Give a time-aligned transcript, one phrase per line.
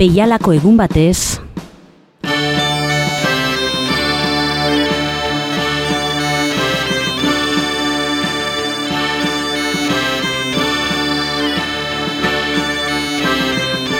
[0.00, 1.36] Beialako egun batez,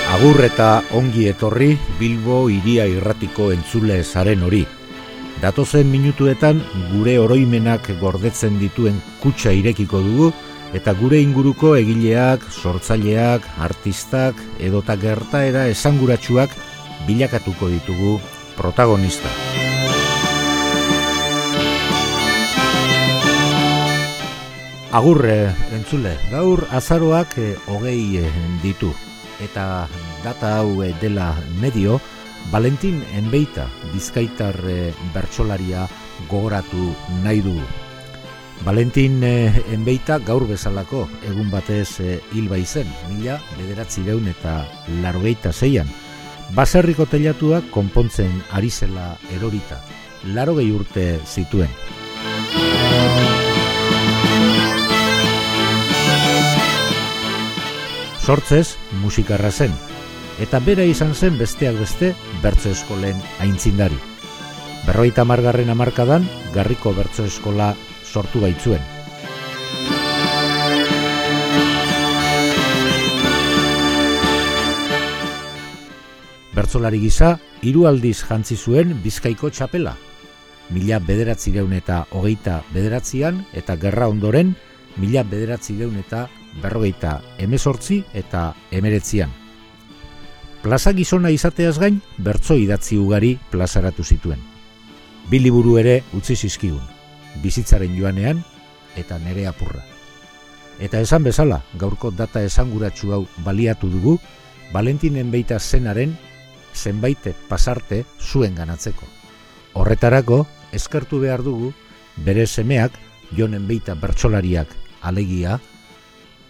[0.09, 4.65] Agur eta ongi etorri Bilbo iria irratiko entzule zaren hori.
[5.45, 10.33] Datozen minutuetan gure oroimenak gordetzen dituen kutsa irekiko dugu
[10.77, 16.55] eta gure inguruko egileak, sortzaileak, artistak edota gertaera esanguratsuak
[17.09, 18.19] bilakatuko ditugu
[18.57, 19.29] protagonista.
[24.91, 28.33] Agurre, entzule, gaur azaroak eh, hogei eh,
[28.63, 28.91] ditu
[29.41, 29.89] eta
[30.25, 32.01] data hau eh, dela medio,
[32.53, 35.87] Valentin Enbeita bizkaitar eh, bertsolaria
[36.29, 36.91] gogoratu
[37.25, 37.57] nahi du.
[38.65, 42.01] Valentin eh, Enbeita gaur bezalako egun batez
[42.33, 44.67] hil zen, mila bederatzi deun eta
[45.01, 45.89] larogeita zeian.
[46.55, 49.81] Baserriko telatuak konpontzen ari zela erorita,
[50.25, 51.71] larogei urte zituen.
[58.21, 59.73] Sortzez, musikarra zen,
[60.39, 63.97] eta bera izan zen besteak beste bertso eskolen aintzindari.
[64.87, 67.75] Berroita margarren amarkadan, garriko bertso eskola
[68.11, 68.83] sortu baitzuen.
[76.55, 79.95] Bertzolari gisa, hiru aldiz jantzi zuen bizkaiko txapela.
[80.71, 84.55] Mila bederatzi eta hogeita bederatzian eta gerra ondoren,
[84.97, 86.29] mila bederatzi eta
[86.63, 89.31] berrogeita emezortzi eta emeretzian.
[90.63, 94.39] Plaza gizona izateaz gain, bertso idatzi ugari plazaratu zituen.
[95.31, 97.00] Bi liburu ere utzi zizkigun,
[97.43, 98.43] bizitzaren joanean
[98.97, 99.85] eta nere apurra.
[100.81, 104.19] Eta esan bezala, gaurko data esanguratsu hau baliatu dugu,
[104.73, 106.15] Valentinen beita zenaren
[106.75, 109.07] zenbaite pasarte zuen ganatzeko.
[109.75, 111.73] Horretarako, eskertu behar dugu,
[112.17, 112.95] bere semeak,
[113.37, 114.71] jonen beita bertsolariak
[115.03, 115.59] alegia,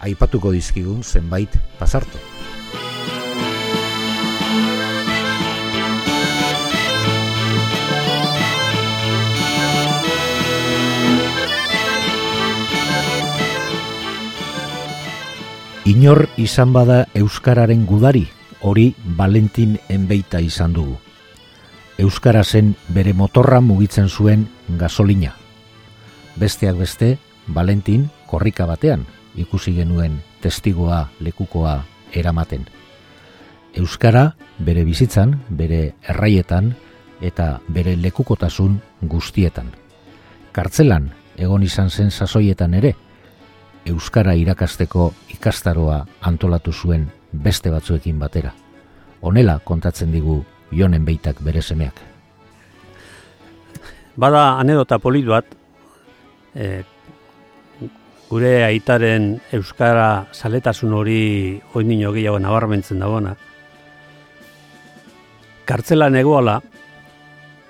[0.00, 2.29] aipatuko dizkigun zenbait pasarte.
[15.90, 18.28] Inor izan bada Euskararen gudari,
[18.62, 21.00] hori Valentin enbeita izan dugu.
[21.98, 24.44] Euskara zen bere motorra mugitzen zuen
[24.78, 25.32] gasolina.
[26.38, 27.18] Besteak beste,
[27.48, 29.02] Valentin korrika batean,
[29.34, 31.80] ikusi genuen testigoa lekukoa
[32.14, 32.68] eramaten.
[33.74, 36.76] Euskara bere bizitzan, bere erraietan
[37.20, 39.74] eta bere lekukotasun guztietan.
[40.52, 42.94] Kartzelan egon izan zen sasoietan ere,
[43.86, 48.52] Euskara irakasteko ikastaroa antolatu zuen beste batzuekin batera.
[49.20, 50.42] Honela kontatzen digu
[50.72, 52.00] jonen beitak bere semeak.
[54.20, 55.46] Bada anedota polit bat,
[56.54, 56.82] eh,
[58.30, 63.34] gure aitaren euskara saletasun hori oindino gehiago nabarmentzen dagoena.
[65.64, 66.60] Kartzela negoala,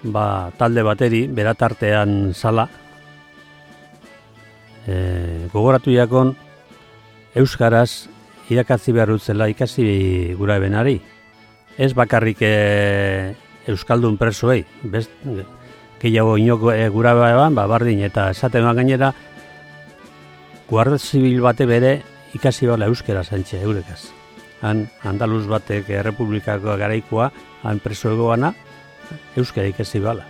[0.03, 2.67] ba, talde bateri, beratartean sala,
[4.91, 6.35] e, gogoratu jakon,
[7.39, 8.09] euskaraz
[8.51, 10.99] irakatzi behar utzela ikasi gura ebenari.
[11.79, 13.35] Ez bakarrik e,
[13.71, 15.13] euskaldun presoei, best,
[16.03, 19.13] gehiago inoko e, gura eban, ba, bardin, eta esaten gainera,
[20.71, 22.01] guarda zibil bate bere
[22.35, 24.11] ikasi bala euskera zantxe eurekaz.
[24.63, 27.31] Han andaluz batek errepublikako garaikoa,
[27.63, 28.53] han preso egoana,
[29.37, 30.27] euskera ikasi bala.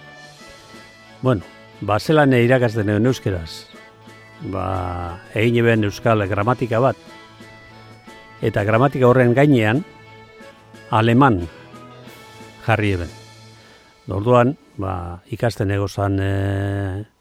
[1.23, 1.43] Bueno,
[1.81, 3.70] ba, zelan irakazten egon euskeraz.
[4.49, 6.97] Ba, egin eben euskal gramatika bat.
[8.41, 9.85] Eta gramatika horren gainean,
[10.91, 11.43] aleman
[12.65, 13.11] jarri eben.
[14.11, 16.33] Orduan, ba, ikasten egozan e,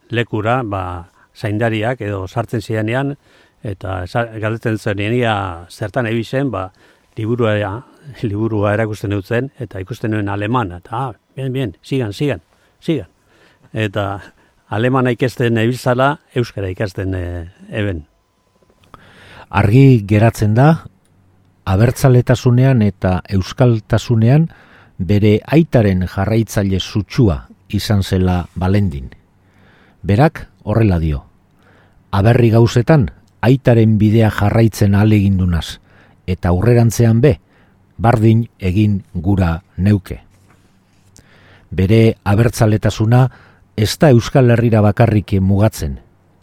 [0.10, 3.14] lekura, ba, zaindariak edo sartzen zianean
[3.64, 4.06] eta
[4.40, 6.70] galdetzen zenean zertan ebisen, ba,
[7.20, 7.84] liburua,
[8.24, 10.72] liburua erakusten dutzen eta ikusten duen aleman.
[10.80, 12.42] Eta, ah, bien, bien, sigan, sigan,
[12.80, 13.12] sigan.
[13.74, 14.22] Eta
[14.70, 17.24] alemana ikesten ebiltzala, euskara ikasten e,
[17.70, 18.04] eben.
[19.50, 20.86] Argi geratzen da,
[21.66, 24.50] abertzaletasunean eta euskaltasunean
[24.98, 29.10] bere aitaren jarraitzaile sutsua izan zela balendin.
[30.04, 31.26] Berak horrela dio
[32.12, 33.10] aberri gauzetan,
[33.42, 35.80] aitaren bidea jarraitzen alegindunaz,
[36.28, 37.38] eta aurrerantzean be,
[37.98, 40.22] bardin egin gura neuke.
[41.70, 43.28] Bere abertzaletasuna
[43.80, 46.02] ez da Euskal Herrira bakarrik mugatzen,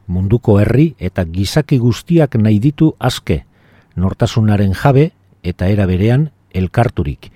[0.08, 3.42] munduko herri eta gizaki guztiak nahi ditu azke,
[3.94, 5.10] nortasunaren jabe
[5.44, 7.28] eta era berean elkarturik,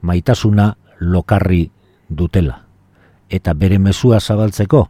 [0.00, 0.70] maitasuna
[1.00, 1.66] lokarri
[2.08, 2.62] dutela.
[3.28, 4.86] Eta bere mezua zabaltzeko,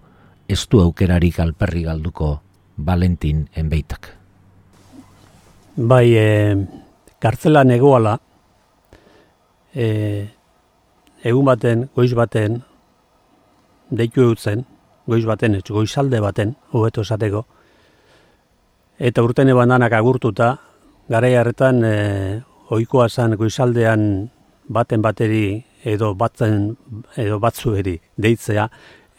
[0.47, 2.41] ez du aukerarik alperri galduko
[2.77, 4.13] Valentin enbeitak.
[5.75, 6.57] Bai, e,
[7.19, 8.19] kartzela negoala,
[9.75, 9.89] e,
[11.25, 12.63] egun baten, goiz baten,
[13.93, 14.65] deitu eutzen,
[15.07, 17.45] goiz baten, ez goizalde baten, hobeto esateko,
[18.99, 20.57] eta urten eban agurtuta,
[21.09, 21.97] gara harretan e,
[22.73, 24.31] oikoa zan goizaldean
[24.69, 26.77] baten bateri edo batzen
[27.19, 28.69] edo batzueri deitzea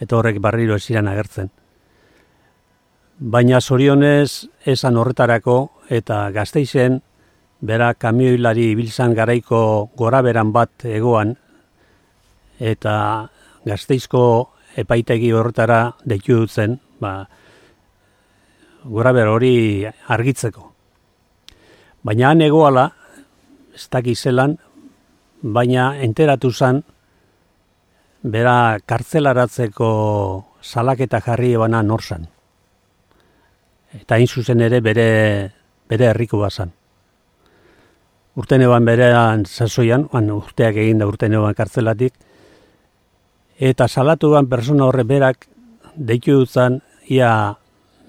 [0.02, 1.52] eta horrek barriro esiran agertzen.
[3.20, 5.58] Baina zorionez esan horretarako
[5.90, 7.02] eta gazteizen
[7.62, 11.36] bera kamioilari ibiltzan garaiko goraberan bat egoan
[12.60, 12.96] eta
[13.66, 14.24] gazteizko
[14.78, 17.28] epaitegi horretara deitu dutzen ba,
[18.84, 20.70] goraber hori argitzeko.
[22.04, 22.90] Baina han egoala,
[23.74, 24.58] ez dakizelan,
[25.42, 26.84] baina enteratu zen,
[28.24, 29.90] bera kartzelaratzeko
[30.62, 32.28] salaketa jarri ebana norsan.
[33.94, 35.08] Eta hain zuzen ere bere,
[35.90, 36.72] bere herriko bazan.
[38.40, 42.16] Urten eban berean sasoian, urteak egin da urten eban kartzelatik,
[43.60, 45.48] eta salatu ban persona horre berak
[45.96, 47.58] deitu dutzen, ia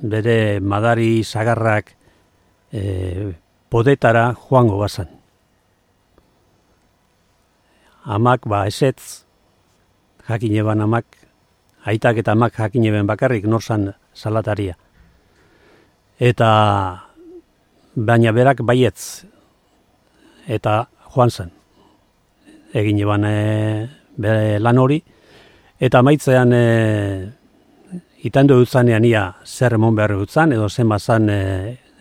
[0.00, 1.94] bere madari zagarrak
[2.73, 3.35] e,
[3.69, 5.08] podetara joango bazan.
[8.05, 9.25] Amak ba esetz
[10.29, 11.06] jakin eban amak
[11.85, 14.76] aitak eta amak jakin eben bakarrik norsan salataria.
[16.20, 17.05] Eta
[17.97, 19.25] baina berak baietz
[20.47, 21.50] eta joan zen
[22.75, 25.02] egin eban e, lan hori
[25.85, 26.65] eta maitzean e,
[28.25, 31.41] itandu dutzanean ia zer emon behar dutzan edo zen bazan e,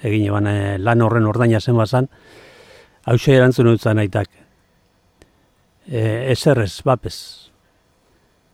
[0.04, 2.08] egin eban e, lan horren ordaina zen bazan
[3.04, 4.30] hau erantzun dutzan aitak
[5.88, 7.50] e, eserrez, bapez.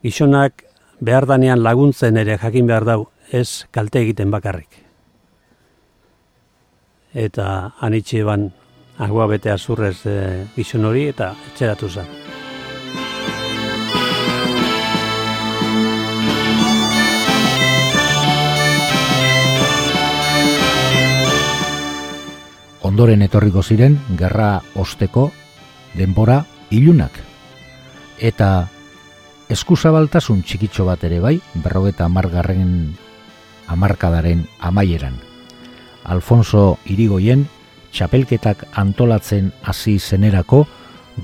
[0.04, 0.64] Gizonak
[1.00, 3.00] behar danean laguntzen ere jakin behar dau,
[3.32, 4.82] ez kalte egiten bakarrik.
[7.14, 8.50] Eta anitxe ban
[9.00, 10.18] agua bete azurrez e,
[10.56, 12.29] gizon hori eta etxeratu zen.
[23.00, 25.30] Ondoren etorriko ziren, gerra osteko,
[25.96, 27.14] denbora ilunak.
[28.20, 28.68] Eta
[29.48, 32.74] eskuzabaltasun txikitxo bat ere bai, berrogeta amargarren
[33.72, 35.16] amarkadaren amaieran.
[36.04, 37.46] Alfonso Irigoyen,
[37.96, 40.66] txapelketak antolatzen hasi zenerako,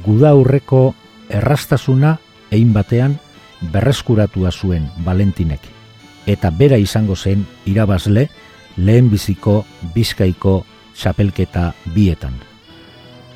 [0.06, 0.94] guda aurreko
[1.28, 2.13] errastasuna
[2.56, 3.18] egin batean
[3.75, 5.68] berreskuratua zuen Valentinek.
[6.24, 8.30] Eta bera izango zen irabazle
[8.78, 10.56] lehen biziko bizkaiko
[10.95, 12.39] txapelketa bietan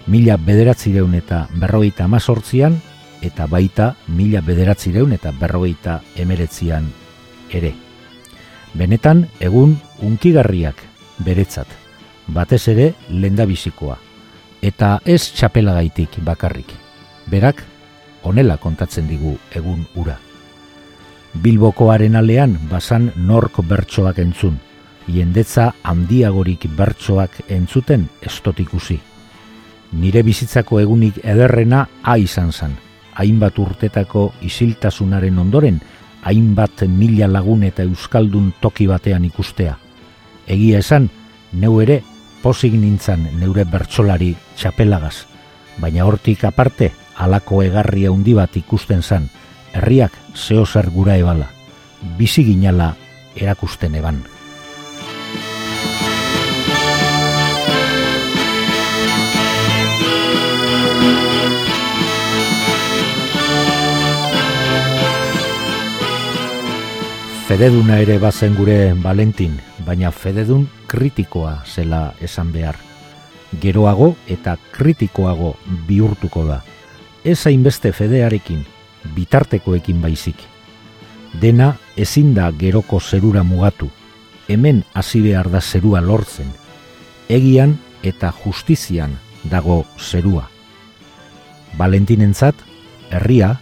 [0.09, 2.79] mila bederatzireun eta berrogeita amazortzian,
[3.21, 6.87] eta baita mila bederatzireun eta berrogeita emeretzian
[7.53, 7.73] ere.
[8.73, 10.81] Benetan, egun unkigarriak
[11.25, 11.67] beretzat,
[12.27, 13.97] batez ere lendabizikoa,
[14.61, 16.71] eta ez txapelagaitik bakarrik.
[17.29, 17.61] Berak,
[18.23, 20.17] honela kontatzen digu egun ura.
[21.33, 24.57] Bilbokoaren alean basan nork bertsoak entzun,
[25.09, 28.99] jendetza handiagorik bertsoak entzuten estotikusi
[29.91, 32.75] nire bizitzako egunik ederrena a izan zan.
[33.19, 35.79] Hainbat urtetako isiltasunaren ondoren,
[36.23, 39.75] hainbat mila lagun eta euskaldun toki batean ikustea.
[40.47, 41.09] Egia esan,
[41.53, 42.01] neu ere,
[42.41, 45.25] posik nintzan neure bertsolari txapelagaz,
[45.79, 49.27] baina hortik aparte, alako egarria handi bat ikusten zan,
[49.73, 51.49] herriak zehozer gura ebala,
[52.17, 52.93] bizi ginala
[53.35, 54.23] erakusten eban.
[67.49, 72.75] Fededuna ere bazen gure Valentin, baina fededun kritikoa zela esan behar.
[73.63, 75.55] Geroago eta kritikoago
[75.87, 76.59] bihurtuko da.
[77.25, 78.61] Ez hainbeste fedearekin,
[79.15, 80.45] bitartekoekin baizik.
[81.41, 83.89] Dena ezin da geroko zerura mugatu.
[84.47, 86.53] Hemen hasi behar da zerua lortzen.
[87.29, 89.17] Egian eta justizian
[89.49, 90.45] dago zerua.
[91.81, 92.61] Valentinentzat,
[93.09, 93.55] herria,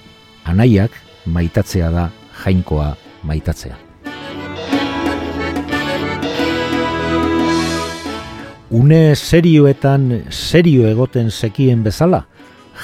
[0.44, 0.92] anaiak,
[1.24, 2.10] maitatzea da
[2.44, 3.78] jainkoa maitatzea.
[8.70, 12.26] Une serioetan serio egoten zekien bezala,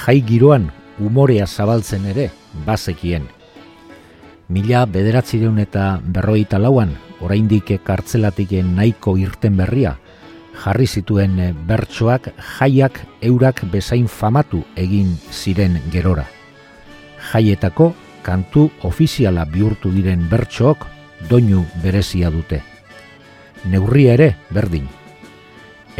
[0.04, 2.30] jai giroan umorea zabaltzen ere
[2.66, 3.26] bazekien.
[4.48, 9.96] Mila bederatzireun eta berroita lauan, oraindik kartzelatiken nahiko irten berria,
[10.64, 11.36] jarri zituen
[11.68, 16.26] bertsoak jaiak eurak bezain famatu egin ziren gerora.
[17.32, 17.92] Jaietako
[18.24, 20.86] kantu ofiziala bihurtu diren bertsook
[21.28, 22.62] doinu berezia dute.
[23.68, 24.88] Neurria ere berdin.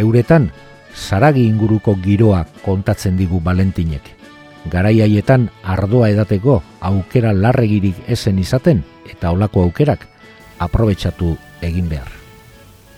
[0.00, 0.50] Euretan,
[0.94, 4.10] zaragi inguruko giroa kontatzen digu Valentinek.
[4.72, 10.06] Garai haietan ardoa edateko aukera larregirik esen izaten eta olako aukerak
[10.58, 12.08] aprobetsatu egin behar.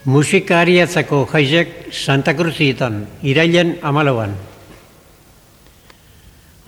[0.07, 4.37] Musikariatzako jaizek Santa Cruzietan, irailen amalauan.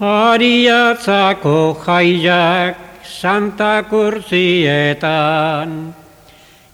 [0.01, 5.71] Ariatzako jaizak Santa Cruzietan,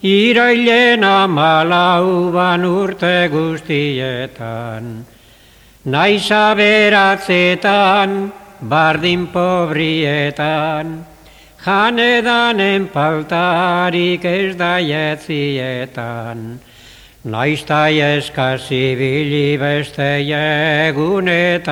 [0.03, 5.07] irailen amalauan urte guztietan,
[5.87, 11.07] naiza beratzetan, bardin pobrietan,
[11.65, 16.61] janedanen paltarik ez da jetzietan,
[17.25, 20.21] naizta eskasi bili beste
[20.89, 21.71] egunetan.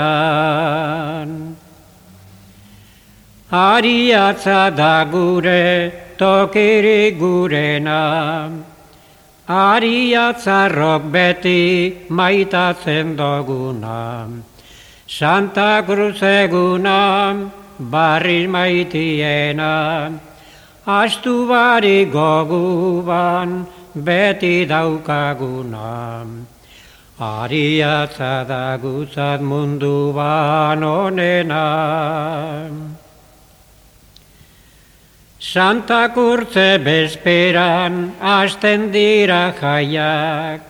[3.52, 8.50] Ariatza da gure tokirik gurena,
[9.46, 14.28] ariatzarrok beti maitatzen doguna.
[15.06, 20.18] Santa Cruz eguna, barri maitiena,
[20.86, 26.26] astu bari goguban beti daukaguna.
[27.18, 32.68] Ariatza da gutzat mundu ban onena.
[35.38, 40.60] Santa kurtze bezperan hasten dira jaiak,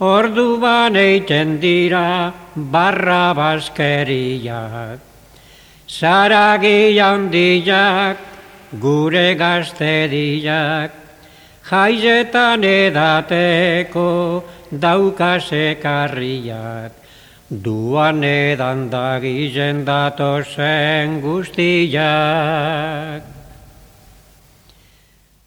[0.00, 4.98] ordu ban eiten dira barra baskeriak.
[5.86, 8.16] Saragi handiak,
[8.80, 10.08] gure gazte
[11.70, 16.92] jaizetan edateko daukasekarriak.
[17.52, 23.22] Duan edan dagizen datozen guztiak.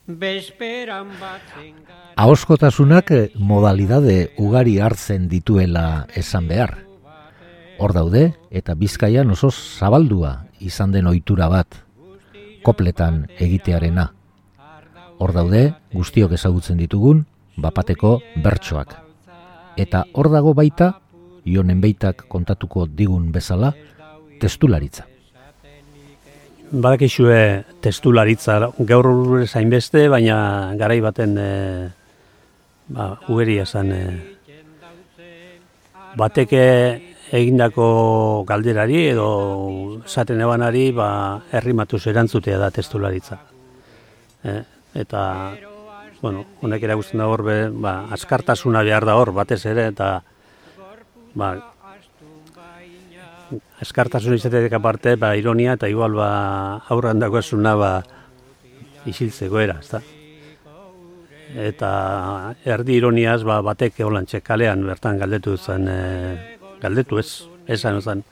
[0.06, 6.78] Bezperan batzen Ahoskotasunak modalidade ugari hartzen dituela esan behar.
[7.76, 11.76] Hor daude eta Bizkaian oso zabaldua izan den ohitura bat
[12.64, 14.15] kopletan egitearena.
[15.20, 17.26] Hor daude guztiok ezagutzen ditugun
[17.58, 18.96] bapateko bertsoak.
[19.78, 20.94] Eta hor dago baita
[21.46, 23.74] Ionen beitak kontatuko digun bezala
[24.42, 25.06] testularitza
[26.72, 31.50] badakizue testularitza gaur urrez hainbeste, baina garai baten e,
[32.90, 34.02] ba, ugeri esan e,
[36.18, 36.64] bateke
[37.36, 39.30] egindako galderari edo
[40.06, 41.10] esaten ebanari ba,
[41.52, 43.40] herrimatu erantzutea da testularitza.
[44.44, 44.62] E,
[44.96, 45.22] eta,
[46.22, 50.10] bueno, honek eragusten da hor, be, ba, askartasuna behar da hor, batez ere, eta
[51.36, 51.54] ba,
[53.84, 56.30] eskartasun izatetik aparte, ba, ironia eta igual ba,
[56.90, 57.92] aurran dago esuna ba,
[59.06, 60.02] isiltzeko era, ezta?
[61.56, 61.90] Eta
[62.68, 66.00] erdi ironiaz ba, batek eolantxe kalean bertan galdetu zen, e,
[66.82, 67.30] galdetu ez,
[67.68, 68.24] esan zen,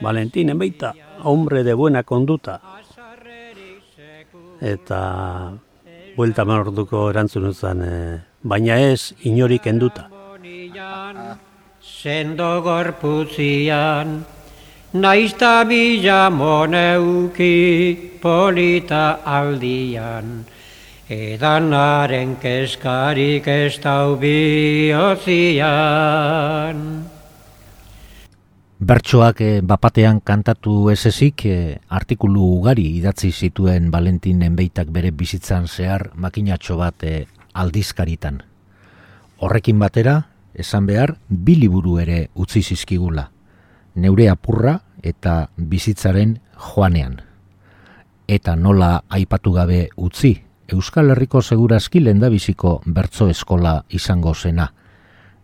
[0.00, 0.94] Valentin, enbeita,
[1.28, 2.60] hombre de buena konduta.
[4.60, 5.00] Eta
[6.16, 10.08] buelta orduko erantzun zen, e, baina ez inorik enduta.
[11.80, 14.24] Sendo gorputzian,
[14.92, 20.44] naizta bila moneuki polita aldian,
[21.08, 25.60] edanaren keskarik ez dau bihotzian.
[28.80, 35.68] Bertsoak eh, bapatean kantatu ez ezik, eh, artikulu ugari idatzi zituen Valentin enbeitak bere bizitzan
[35.68, 38.40] zehar makinatxo bat eh, aldizkaritan.
[39.36, 40.16] Horrekin batera,
[40.54, 43.30] esan behar, bi liburu ere utzi zizkigula
[43.94, 47.20] neure apurra eta bizitzaren joanean.
[48.28, 50.36] Eta nola aipatu gabe utzi,
[50.70, 54.68] Euskal Herriko segurazki lenda biziko bertzo eskola izango zena.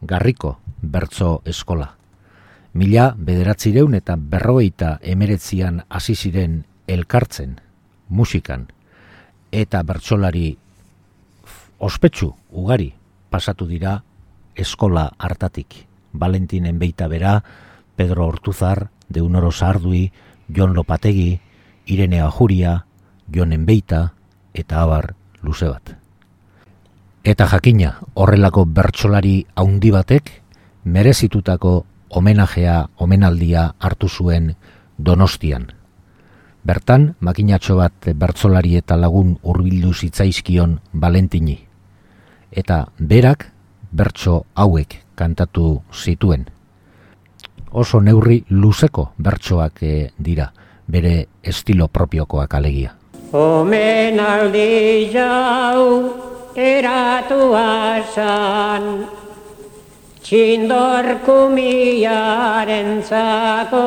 [0.00, 1.97] Garriko bertzo eskola.
[2.76, 7.54] Mila bederatzireun eta berrogeita emeretzian hasi ziren elkartzen,
[8.12, 8.66] musikan,
[9.49, 10.50] eta bertsolari
[11.80, 12.90] ospetsu ugari
[13.33, 14.02] pasatu dira
[14.54, 15.87] eskola hartatik.
[16.12, 17.42] Valentinen beita bera,
[17.97, 20.12] Pedro Hortuzar, Deunoro Sardui,
[20.49, 21.40] Jon Lopategi,
[21.87, 22.85] Irene Ajuria,
[23.33, 24.12] Jon Enbeita
[24.52, 25.97] eta abar luze bat.
[27.25, 30.30] Eta jakina, horrelako bertsolari haundi batek,
[30.85, 34.55] merezitutako homenajea, omenaldia hartu zuen
[34.99, 35.73] donostian.
[36.67, 41.61] Bertan, makinatxo bat bertsolari eta lagun hurbildu zitzaizkion Valentini.
[42.51, 43.53] Eta berak,
[43.93, 46.47] bertso hauek kantatu zituen.
[47.71, 50.51] Oso neurri luzeko bertsoak eh, dira,
[50.87, 52.95] bere estilo propiokoak alegia.
[53.33, 55.83] Omen aldi jau
[56.57, 59.07] eratu asan,
[60.26, 63.83] txindor kumiaren zako,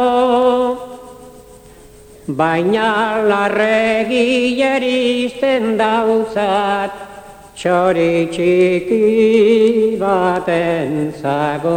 [2.32, 6.96] baina larregi eristen dauzat,
[7.60, 11.76] txori txiki baten zago.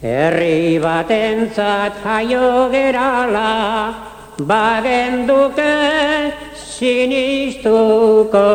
[0.00, 3.52] Herri batentzat jaio gerala,
[4.48, 5.76] bagenduke
[6.56, 8.48] sinistuko,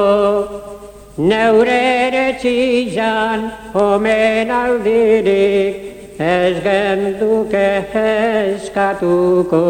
[1.18, 9.62] neure ere txizan omen aldirik, ez genduke eskatuko.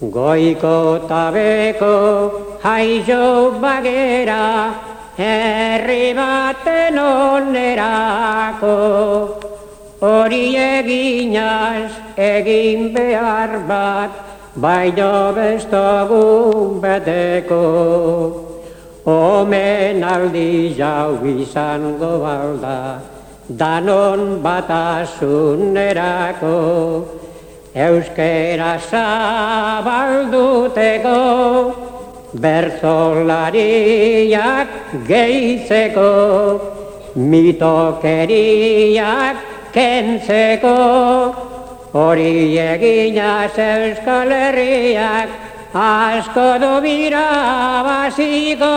[0.00, 4.74] Goiko tabeko haizo bagera,
[5.18, 8.76] herri baten onerako,
[10.00, 14.10] hori eginaz egin behar bat,
[14.54, 18.45] baino bestogun beteko.
[19.06, 22.98] Omen aldi jau izango balda,
[23.46, 27.06] danon batasunerako,
[27.72, 31.14] euskera zabalduteko,
[32.34, 34.66] berzolariak
[35.06, 36.10] gehitzeko,
[37.14, 39.38] mitokeriak
[39.70, 40.74] kentzeko,
[41.94, 45.46] hori eginaz euskal herriak,
[45.76, 48.72] asko du bira basiko,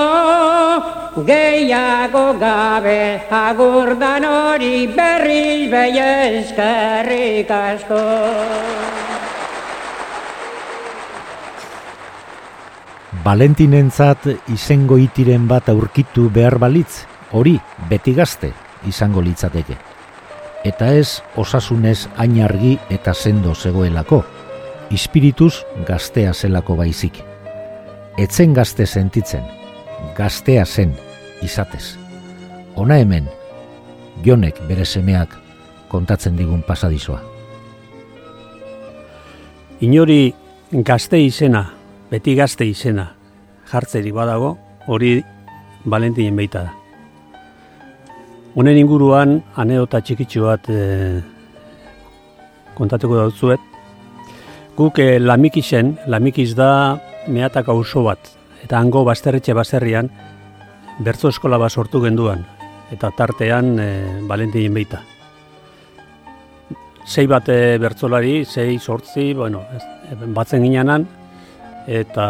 [1.23, 8.03] gehiago gabe agurdan hori berriz behi eskerrik asko.
[13.23, 14.25] Valentinentzat
[14.55, 17.55] izango itiren bat aurkitu behar balitz, hori
[17.89, 18.51] beti gazte
[18.87, 19.77] izango litzateke.
[20.65, 24.23] Eta ez osasunez ainargi eta sendo zegoelako,
[24.91, 25.53] ispirituz
[25.87, 27.21] gaztea zelako baizik.
[28.17, 29.43] Etzen gazte sentitzen,
[30.17, 30.93] gaztea zen
[31.45, 31.97] izatez.
[32.75, 33.29] Ona hemen,
[34.25, 35.35] jonek bere semeak
[35.89, 37.21] kontatzen digun pasadizoa.
[39.85, 40.33] Inori
[40.71, 41.63] gazte izena,
[42.11, 43.07] beti gazte izena,
[43.71, 45.19] jartzeri badago, hori
[45.85, 46.73] Valentinen beita da.
[48.59, 50.79] Honen inguruan, aneota txikitsu bat e,
[52.75, 53.68] kontatuko dautzuet.
[54.79, 56.95] Guk e, lamikisen, lamikiz da
[57.27, 58.29] mehataka auzo bat,
[58.63, 60.07] eta hango basterretxe baserrian,
[61.03, 62.45] bertzo eskola bat sortu genduan,
[62.87, 63.87] eta tartean e,
[64.29, 65.01] Valentinen beita.
[67.03, 69.65] Sei bat e, bertzolari, sei sortzi, bueno,
[70.37, 71.03] batzen ginenan,
[71.83, 72.27] eta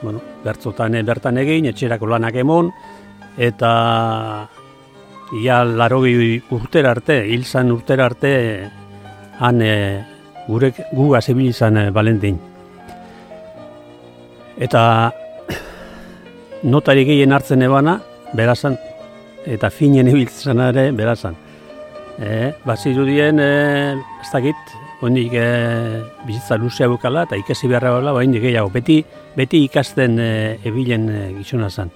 [0.00, 2.70] bueno, bertzotan bertan egin, etxerako lanak emon,
[3.36, 3.74] eta
[5.36, 8.32] ia larogi urtera arte, hil zan urtera arte,
[9.36, 9.76] han e,
[10.48, 12.38] gure gu azebil izan e, Valentin.
[14.62, 14.82] Eta
[16.72, 17.98] notari gehien hartzen ebana,
[18.36, 18.76] berazan,
[19.46, 21.36] eta finen ibiltzen ere berazan.
[22.20, 23.50] E, Bazirudien, e,
[24.22, 25.46] ez dakit, hondik e,
[26.26, 29.00] bizitza luzea bukala eta ikasi beharra bala, bain gehiago, beti,
[29.36, 30.32] beti ikasten e,
[30.68, 31.90] ebilen e, gizuna zen.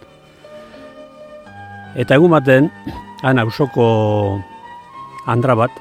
[1.96, 2.70] Eta egun baten,
[3.22, 3.86] han ausoko
[5.30, 5.78] andra bat,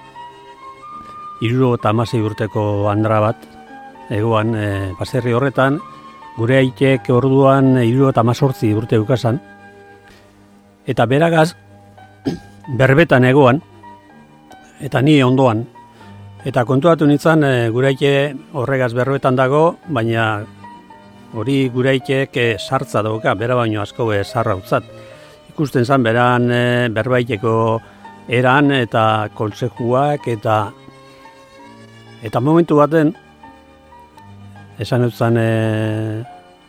[1.42, 3.46] iruro eta amasei urteko andra bat,
[4.10, 4.70] egoan, e,
[5.00, 5.80] baserri horretan,
[6.38, 9.40] gure aitek orduan iruro eta amazortzi urte bukasan,
[10.86, 11.56] eta beragaz,
[12.78, 13.62] berbetan egoan,
[14.82, 15.66] eta ni ondoan,
[16.46, 18.10] Eta kontuatu nintzen e, guraike
[18.54, 20.44] horregaz berroetan dago, baina
[21.34, 24.54] hori guraikek e, sartza dauka, bera baino asko e, sarra.
[25.50, 26.62] Ikusten zen beran e,
[26.94, 27.56] berbaiteko
[28.30, 30.60] eran eta konsejuak eta
[32.26, 33.14] eta momentu baten
[34.82, 35.50] esan utzan e,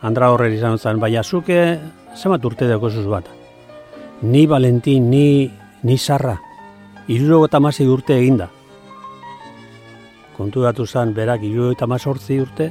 [0.07, 1.79] Andra horre izan utzan, baina zuke
[2.15, 3.27] zemat urte dago zuz bat.
[4.23, 5.49] Ni Valentin, ni,
[5.83, 6.37] ni sarra,
[7.09, 8.51] iruro eta urte eginda
[10.37, 12.71] kontu datu zen berak iru eta mazortzi urte,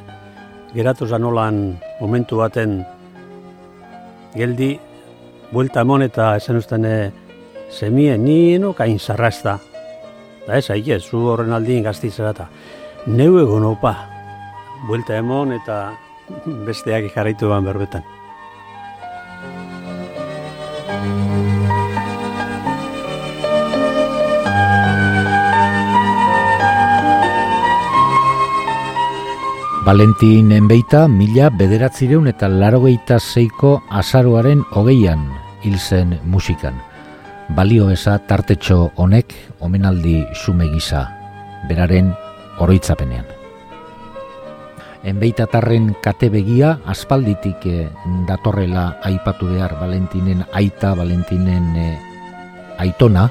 [0.76, 2.84] geratu zen olan momentu baten
[4.36, 4.76] geldi,
[5.52, 6.86] buelta emon eta esan usten
[7.72, 9.58] semie, ni eno kain zarrazta.
[10.46, 12.50] Da ez, haike, zu horren aldin gazti zerata.
[13.08, 13.96] Neu egon opa,
[14.88, 15.80] buelta emon eta
[16.68, 18.06] besteak jarraitu ban berbetan.
[29.86, 35.28] Valentin enbeita mila bederatzireun eta larogeita zeiko azaroaren hogeian
[35.62, 36.82] hil zen musikan.
[37.50, 41.06] Balio eza tartetxo honek omenaldi sume gisa,
[41.70, 42.10] beraren
[42.58, 43.26] oroitzapenean.
[45.06, 47.90] Enbeitatarren kate begia aspalditik eh,
[48.26, 51.98] datorrela aipatu behar Valentinen aita, Valentinen eh,
[52.82, 53.30] aitona,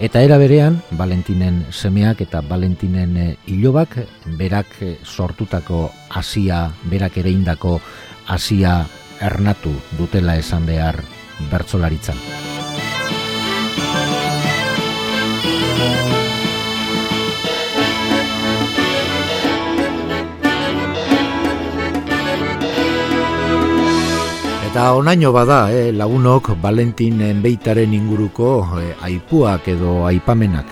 [0.00, 3.98] eta era berean Valentinen semeak eta Valentinen eh, ilobak
[4.40, 7.76] berak eh, sortutako hasia, berak ere indako
[8.26, 8.86] hasia
[9.20, 11.04] ernatu dutela esan behar
[11.52, 12.49] bertsolaritzan.
[24.70, 30.66] Eta onaino bada, eh, lagunok Valentin Enbeitaren inguruko eh, aipuak edo aipamenak.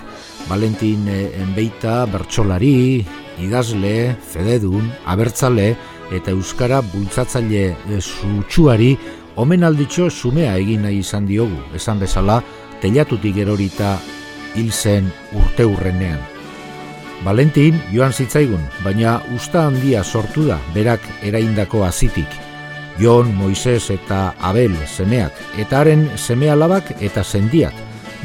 [0.47, 3.03] Valentin eh, Enbeita bertsolari,
[3.43, 5.75] idazle, fededun, abertzale
[6.15, 8.95] eta euskara bultzatzaile eh, sutsuari
[9.39, 12.39] omenalditxo sumea egin nahi izan diogu, esan bezala,
[12.81, 13.97] telatutik erorita
[14.55, 16.19] hil zen urte urrenean.
[17.23, 22.29] Valentin joan zitzaigun, baina usta handia sortu da berak eraindako azitik.
[22.99, 27.75] Jon, Moises eta Abel semeak, eta haren semea labak eta sendiak,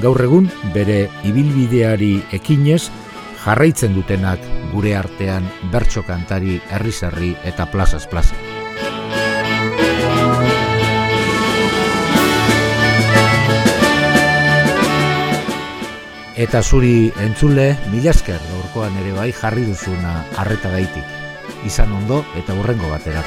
[0.02, 2.88] gaur egun bere ibilbideari ekinez
[3.44, 8.53] jarraitzen dutenak gure artean bertso kantari herri eta plazaz plaza.
[16.34, 21.18] Eta zuri entzule, milasker gaurkoan ere bai jarri duzuna harreta gaitik.
[21.70, 23.22] Izan ondo eta hurrengo batera.